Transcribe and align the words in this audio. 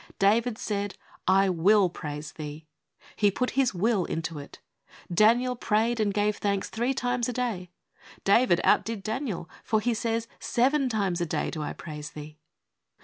David 0.17 0.57
said," 0.57 0.97
I 1.43 1.47
will 1.51 1.87
praise 1.87 2.31
Thee." 2.31 2.65
He 3.15 3.29
put 3.29 3.51
his 3.51 3.75
will 3.75 4.05
into 4.05 4.39
it. 4.39 4.57
Daniel 5.13 5.55
"prayed 5.55 5.99
and 5.99 6.11
gave 6.11 6.37
thanks" 6.37 6.71
three 6.71 6.95
times 6.95 7.29
a 7.29 7.33
day. 7.33 7.69
David 8.23 8.59
outdid 8.63 9.03
Daniel, 9.03 9.47
for 9.63 9.79
he 9.79 9.93
says," 9.93 10.27
Seven 10.39 10.89
times 10.89 11.21
a 11.21 11.27
day 11.27 11.51
do 11.51 11.61
I 11.61 11.73
praise 11.73 12.09
Thee." 12.09 12.39